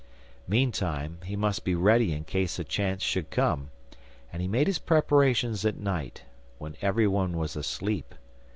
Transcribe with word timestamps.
Meantime 0.47 1.19
he 1.25 1.35
must 1.35 1.63
be 1.63 1.75
ready 1.75 2.11
in 2.11 2.23
case 2.23 2.57
a 2.57 2.63
chance 2.63 3.03
should 3.03 3.29
come, 3.29 3.69
and 4.33 4.41
he 4.41 4.47
made 4.47 4.65
his 4.65 4.79
preparations 4.79 5.63
at 5.63 5.77
night, 5.77 6.23
when 6.57 6.75
everyone 6.81 7.37
was 7.37 7.55
asleep. 7.55 8.15